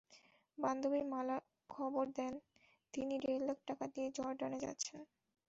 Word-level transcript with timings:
বান্ধবী 0.57 1.01
মালা 1.11 1.37
খবর 1.69 2.05
দেন, 2.17 2.33
তিনি 2.93 3.15
দেড় 3.19 3.43
লাখ 3.47 3.57
টাকা 3.67 3.85
দিয়ে 3.93 4.07
জর্ডানে 4.17 4.57
যাচ্ছেন। 4.59 4.99